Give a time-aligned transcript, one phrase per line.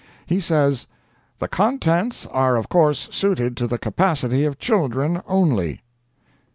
[0.25, 0.87] He says,
[1.37, 5.81] "The contents are of course suited to the capacity of children only."